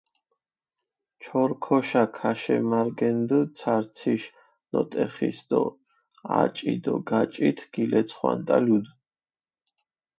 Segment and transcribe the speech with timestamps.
[1.23, 4.23] ჩორქოშა ქაშემარგენდჷ ცარციშ
[4.71, 5.63] ნოტეხის დო
[6.39, 8.91] აჭი დო გაჭით გილეცხვანტალუდჷ.